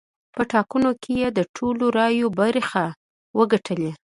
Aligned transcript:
په 0.35 0.41
ټاکنو 0.51 0.89
کې 1.01 1.11
یې 1.21 1.29
د 1.37 1.39
ټولو 1.55 1.85
رایو 1.97 2.27
برخه 2.39 2.83
وګټلې. 3.37 3.91